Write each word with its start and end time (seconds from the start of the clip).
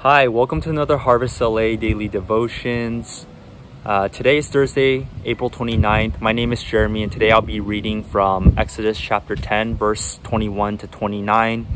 Hi, 0.00 0.28
welcome 0.28 0.60
to 0.60 0.68
another 0.68 0.98
Harvest 0.98 1.40
LA 1.40 1.74
Daily 1.74 2.06
Devotions. 2.06 3.24
Uh, 3.82 4.08
today 4.08 4.36
is 4.36 4.46
Thursday, 4.46 5.08
April 5.24 5.48
29th. 5.48 6.20
My 6.20 6.32
name 6.32 6.52
is 6.52 6.62
Jeremy, 6.62 7.02
and 7.02 7.10
today 7.10 7.30
I'll 7.30 7.40
be 7.40 7.60
reading 7.60 8.04
from 8.04 8.52
Exodus 8.58 9.00
chapter 9.00 9.34
10, 9.34 9.74
verse 9.74 10.20
21 10.22 10.76
to 10.78 10.86
29. 10.86 11.66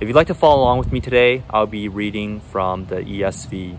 If 0.00 0.06
you'd 0.06 0.14
like 0.14 0.28
to 0.28 0.34
follow 0.34 0.62
along 0.62 0.78
with 0.78 0.92
me 0.92 1.00
today, 1.00 1.42
I'll 1.50 1.66
be 1.66 1.88
reading 1.88 2.38
from 2.38 2.86
the 2.86 2.98
ESV. 2.98 3.76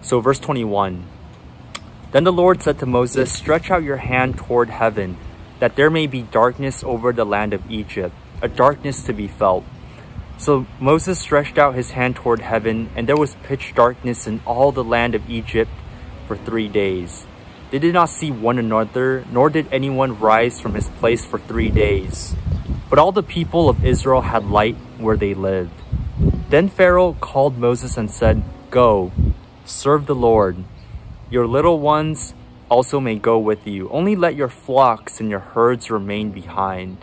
So, 0.00 0.20
verse 0.20 0.38
21 0.38 1.04
Then 2.12 2.22
the 2.22 2.32
Lord 2.32 2.62
said 2.62 2.78
to 2.78 2.86
Moses, 2.86 3.32
Stretch 3.32 3.68
out 3.68 3.82
your 3.82 3.96
hand 3.96 4.38
toward 4.38 4.70
heaven, 4.70 5.18
that 5.58 5.74
there 5.74 5.90
may 5.90 6.06
be 6.06 6.22
darkness 6.22 6.84
over 6.84 7.12
the 7.12 7.26
land 7.26 7.52
of 7.52 7.68
Egypt, 7.68 8.14
a 8.40 8.46
darkness 8.48 9.02
to 9.02 9.12
be 9.12 9.26
felt 9.26 9.64
so 10.38 10.66
Moses 10.80 11.18
stretched 11.18 11.58
out 11.58 11.74
his 11.74 11.92
hand 11.92 12.16
toward 12.16 12.40
heaven, 12.40 12.90
and 12.96 13.08
there 13.08 13.16
was 13.16 13.36
pitch 13.44 13.72
darkness 13.74 14.26
in 14.26 14.40
all 14.46 14.72
the 14.72 14.84
land 14.84 15.14
of 15.14 15.30
Egypt 15.30 15.70
for 16.26 16.36
three 16.36 16.68
days. 16.68 17.26
They 17.70 17.78
did 17.78 17.94
not 17.94 18.08
see 18.08 18.30
one 18.30 18.58
another, 18.58 19.24
nor 19.30 19.50
did 19.50 19.66
anyone 19.72 20.18
rise 20.20 20.60
from 20.60 20.74
his 20.74 20.88
place 20.88 21.24
for 21.24 21.38
three 21.38 21.70
days. 21.70 22.34
But 22.90 22.98
all 22.98 23.12
the 23.12 23.22
people 23.22 23.68
of 23.68 23.84
Israel 23.84 24.20
had 24.20 24.46
light 24.46 24.76
where 24.98 25.16
they 25.16 25.34
lived. 25.34 25.72
Then 26.50 26.68
Pharaoh 26.68 27.16
called 27.20 27.58
Moses 27.58 27.96
and 27.96 28.10
said, 28.10 28.42
Go, 28.70 29.12
serve 29.64 30.06
the 30.06 30.14
Lord. 30.14 30.56
Your 31.30 31.46
little 31.46 31.80
ones 31.80 32.34
also 32.68 33.00
may 33.00 33.16
go 33.16 33.38
with 33.38 33.66
you. 33.66 33.88
Only 33.90 34.14
let 34.14 34.36
your 34.36 34.48
flocks 34.48 35.20
and 35.20 35.30
your 35.30 35.40
herds 35.40 35.90
remain 35.90 36.30
behind. 36.30 36.98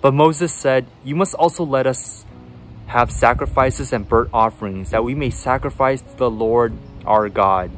But 0.00 0.14
Moses 0.14 0.52
said, 0.52 0.86
You 1.04 1.16
must 1.16 1.34
also 1.34 1.64
let 1.64 1.86
us 1.86 2.24
have 2.92 3.10
sacrifices 3.10 3.90
and 3.94 4.06
burnt 4.06 4.28
offerings, 4.34 4.90
that 4.90 5.02
we 5.02 5.14
may 5.14 5.30
sacrifice 5.30 6.02
to 6.02 6.16
the 6.18 6.30
Lord 6.30 6.76
our 7.06 7.30
God. 7.30 7.70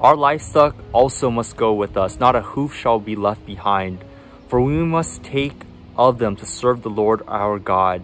Our 0.00 0.16
livestock 0.16 0.74
also 0.92 1.30
must 1.30 1.56
go 1.56 1.72
with 1.72 1.96
us, 1.96 2.18
not 2.18 2.34
a 2.34 2.42
hoof 2.42 2.74
shall 2.74 2.98
be 2.98 3.14
left 3.14 3.46
behind, 3.46 4.04
for 4.48 4.60
we 4.60 4.74
must 4.74 5.22
take 5.22 5.62
of 5.96 6.18
them 6.18 6.34
to 6.34 6.44
serve 6.44 6.82
the 6.82 6.90
Lord 6.90 7.22
our 7.28 7.60
God. 7.60 8.02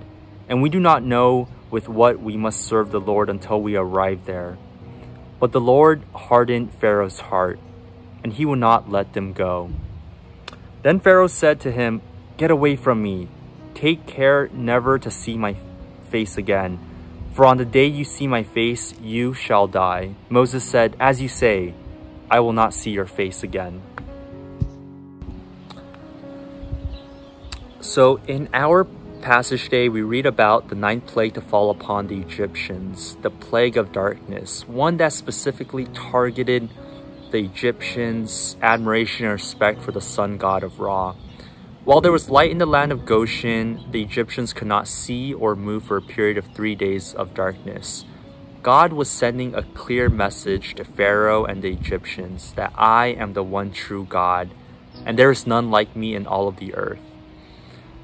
And 0.49 0.63
we 0.63 0.69
do 0.71 0.79
not 0.79 1.03
know 1.03 1.49
with 1.69 1.89
what 1.89 2.23
we 2.23 2.37
must 2.37 2.61
serve 2.61 2.93
the 2.93 3.01
Lord 3.01 3.29
until 3.29 3.61
we 3.61 3.75
arrive 3.75 4.25
there. 4.25 4.59
But 5.41 5.51
the 5.51 5.61
Lord 5.61 6.05
hardened 6.15 6.73
Pharaoh's 6.75 7.19
heart, 7.19 7.59
and 8.23 8.33
he 8.33 8.47
would 8.47 8.61
not 8.61 8.89
let 8.89 9.15
them 9.15 9.33
go. 9.33 9.73
Then 10.83 11.01
Pharaoh 11.01 11.27
said 11.27 11.59
to 11.63 11.73
him, 11.73 12.03
Get 12.37 12.53
away 12.53 12.77
from 12.77 13.03
me. 13.03 13.27
Take 13.75 14.07
care 14.07 14.49
never 14.53 14.97
to 15.01 15.11
see 15.11 15.37
my 15.37 15.57
face 16.13 16.37
again. 16.37 16.79
For 17.33 17.47
on 17.47 17.57
the 17.57 17.65
day 17.65 17.87
you 17.87 18.05
see 18.05 18.27
my 18.27 18.43
face, 18.43 18.95
you 19.01 19.33
shall 19.33 19.67
die. 19.67 20.15
Moses 20.29 20.63
said, 20.63 20.95
As 21.01 21.23
you 21.23 21.29
say, 21.29 21.75
I 22.31 22.41
will 22.41 22.53
not 22.53 22.75
see 22.75 22.91
your 22.91 23.07
face 23.07 23.43
again. 23.43 23.83
So 27.81 28.21
in 28.29 28.49
our 28.53 28.85
passage 29.23 29.65
today, 29.65 29.89
we 29.89 30.03
read 30.03 30.27
about 30.27 30.69
the 30.69 30.75
ninth 30.75 31.07
plague 31.07 31.35
to 31.35 31.41
fall 31.41 31.71
upon 31.71 32.09
the 32.09 32.19
Egyptians, 32.21 33.17
the 33.23 33.31
plague 33.31 33.77
of 33.77 33.93
darkness, 33.93 34.69
one 34.69 34.99
that 34.99 35.13
specifically 35.13 35.87
targeted 35.87 36.69
the 37.31 37.39
Egyptians' 37.39 38.57
admiration 38.61 39.25
and 39.25 39.33
respect 39.33 39.81
for 39.83 39.93
the 39.93 40.01
sun 40.01 40.37
god 40.37 40.63
of 40.63 40.81
Ra. 40.81 41.15
While 41.85 42.01
there 42.01 42.13
was 42.13 42.31
light 42.31 42.53
in 42.53 42.59
the 42.59 42.67
land 42.67 42.93
of 42.93 43.05
Goshen, 43.05 43.85
the 43.91 44.03
Egyptians 44.03 44.53
could 44.53 44.69
not 44.69 44.87
see 44.87 45.35
or 45.35 45.57
move 45.57 45.83
for 45.83 45.97
a 45.97 46.03
period 46.03 46.39
of 46.39 46.47
three 46.55 46.77
days 46.77 47.13
of 47.13 47.35
darkness. 47.35 48.05
God 48.63 48.93
was 48.93 49.11
sending 49.11 49.57
a 49.57 49.65
clear 49.65 50.09
message 50.09 50.77
to 50.77 50.85
Pharaoh 50.85 51.45
and 51.45 51.61
the 51.61 51.73
Egyptians 51.73 52.53
that 52.53 52.73
I 52.77 53.09
am 53.09 53.33
the 53.33 53.43
one 53.43 53.73
true 53.73 54.07
God, 54.09 54.55
and 55.05 55.19
there 55.19 55.33
is 55.33 55.45
none 55.45 55.73
like 55.73 55.97
me 55.97 56.15
in 56.15 56.25
all 56.25 56.47
of 56.47 56.59
the 56.59 56.73
earth. 56.77 57.01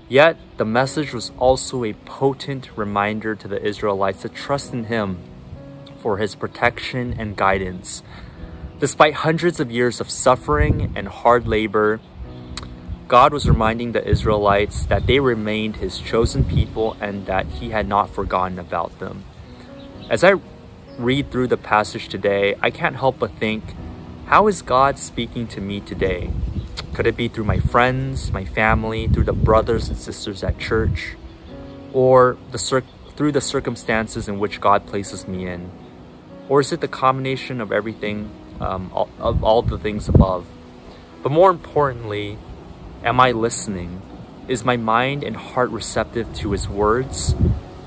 Yet, 0.08 0.38
the 0.56 0.64
message 0.64 1.14
was 1.14 1.30
also 1.38 1.84
a 1.84 1.92
potent 1.92 2.76
reminder 2.76 3.36
to 3.36 3.46
the 3.46 3.64
Israelites 3.64 4.22
to 4.22 4.28
trust 4.28 4.72
in 4.72 4.84
Him 4.86 5.20
for 6.00 6.18
His 6.18 6.34
protection 6.34 7.14
and 7.16 7.36
guidance. 7.36 8.02
Despite 8.80 9.14
hundreds 9.14 9.60
of 9.60 9.70
years 9.70 10.00
of 10.00 10.10
suffering 10.10 10.92
and 10.96 11.06
hard 11.06 11.46
labor, 11.46 12.00
God 13.08 13.32
was 13.32 13.48
reminding 13.48 13.92
the 13.92 14.06
Israelites 14.06 14.84
that 14.84 15.06
they 15.06 15.18
remained 15.18 15.76
his 15.76 15.98
chosen 15.98 16.44
people 16.44 16.94
and 17.00 17.24
that 17.24 17.46
he 17.46 17.70
had 17.70 17.88
not 17.88 18.10
forgotten 18.10 18.58
about 18.58 18.98
them. 18.98 19.24
As 20.10 20.22
I 20.22 20.34
read 20.98 21.30
through 21.30 21.46
the 21.46 21.56
passage 21.56 22.08
today, 22.08 22.54
I 22.60 22.70
can't 22.70 22.96
help 22.96 23.18
but 23.18 23.32
think, 23.38 23.64
how 24.26 24.46
is 24.46 24.60
God 24.60 24.98
speaking 24.98 25.46
to 25.48 25.60
me 25.62 25.80
today? 25.80 26.30
Could 26.92 27.06
it 27.06 27.16
be 27.16 27.28
through 27.28 27.44
my 27.44 27.60
friends, 27.60 28.30
my 28.30 28.44
family, 28.44 29.08
through 29.08 29.24
the 29.24 29.32
brothers 29.32 29.88
and 29.88 29.96
sisters 29.96 30.44
at 30.44 30.58
church, 30.58 31.16
or 31.94 32.36
the 32.50 32.82
through 33.16 33.32
the 33.32 33.40
circumstances 33.40 34.28
in 34.28 34.38
which 34.38 34.60
God 34.60 34.86
places 34.86 35.26
me 35.26 35.46
in? 35.46 35.70
Or 36.50 36.60
is 36.60 36.72
it 36.72 36.82
the 36.82 36.88
combination 36.88 37.62
of 37.62 37.72
everything, 37.72 38.30
um, 38.60 38.90
of 38.92 39.42
all 39.42 39.62
the 39.62 39.78
things 39.78 40.10
above? 40.10 40.46
But 41.22 41.32
more 41.32 41.50
importantly, 41.50 42.36
Am 43.04 43.20
I 43.20 43.30
listening? 43.30 44.02
Is 44.48 44.64
my 44.64 44.76
mind 44.76 45.22
and 45.22 45.36
heart 45.36 45.70
receptive 45.70 46.34
to 46.36 46.50
his 46.50 46.68
words? 46.68 47.34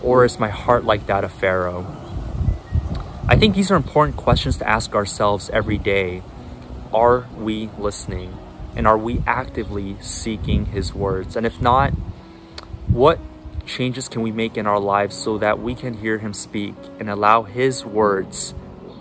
Or 0.02 0.24
is 0.24 0.40
my 0.40 0.48
heart 0.48 0.86
like 0.86 1.06
that 1.08 1.26
of 1.26 1.34
Pharaoh? 1.34 1.86
I 3.28 3.36
think 3.36 3.54
these 3.54 3.72
are 3.72 3.76
important 3.76 4.16
questions 4.16 4.58
to 4.58 4.68
ask 4.68 4.96
ourselves 4.96 5.50
every 5.50 5.78
day. 5.78 6.24
Are 6.94 7.28
we 7.38 7.70
listening? 7.78 8.38
And 8.74 8.88
are 8.88 8.98
we 8.98 9.22
actively 9.28 9.98
seeking 10.00 10.68
his 10.68 10.94
words? 10.94 11.36
And 11.36 11.46
if 11.46 11.62
not, 11.62 11.92
what 12.88 13.20
changes 13.66 14.08
can 14.08 14.22
we 14.22 14.32
make 14.32 14.56
in 14.56 14.66
our 14.66 14.80
lives 14.80 15.16
so 15.16 15.38
that 15.40 15.60
we 15.60 15.76
can 15.76 15.96
hear 15.96 16.20
him 16.20 16.34
speak 16.34 16.76
and 17.00 17.10
allow 17.10 17.44
his 17.44 17.86
words 17.86 18.54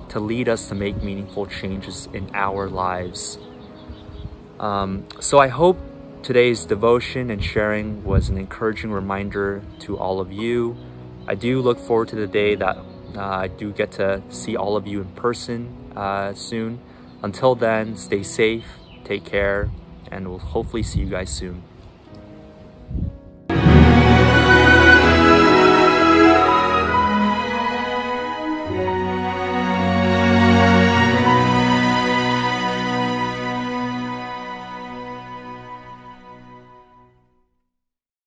to 0.08 0.18
lead 0.18 0.48
us 0.48 0.68
to 0.68 0.74
make 0.74 1.02
meaningful 1.04 1.46
changes 1.46 2.08
in 2.12 2.28
our 2.34 2.68
lives? 2.68 3.38
Um, 4.58 5.06
so 5.20 5.38
I 5.38 5.48
hope 5.48 5.78
Today's 6.22 6.66
devotion 6.66 7.30
and 7.30 7.42
sharing 7.42 8.04
was 8.04 8.28
an 8.28 8.36
encouraging 8.36 8.92
reminder 8.92 9.62
to 9.80 9.96
all 9.96 10.20
of 10.20 10.30
you. 10.30 10.76
I 11.26 11.34
do 11.34 11.62
look 11.62 11.78
forward 11.78 12.08
to 12.08 12.16
the 12.16 12.26
day 12.26 12.54
that 12.56 12.76
uh, 13.16 13.20
I 13.20 13.48
do 13.48 13.72
get 13.72 13.92
to 13.92 14.22
see 14.28 14.54
all 14.54 14.76
of 14.76 14.86
you 14.86 15.00
in 15.00 15.08
person 15.12 15.92
uh, 15.96 16.34
soon. 16.34 16.78
Until 17.22 17.54
then, 17.54 17.96
stay 17.96 18.22
safe, 18.22 18.66
take 19.02 19.24
care, 19.24 19.70
and 20.10 20.28
we'll 20.28 20.38
hopefully 20.38 20.82
see 20.82 21.00
you 21.00 21.06
guys 21.06 21.30
soon. 21.30 21.62